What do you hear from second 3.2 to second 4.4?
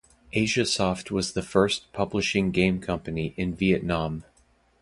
in Vietnam.